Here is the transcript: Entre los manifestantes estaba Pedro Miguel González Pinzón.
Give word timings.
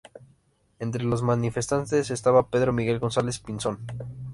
Entre 0.79 1.03
los 1.03 1.21
manifestantes 1.21 2.09
estaba 2.09 2.49
Pedro 2.49 2.73
Miguel 2.73 2.97
González 2.97 3.37
Pinzón. 3.37 3.77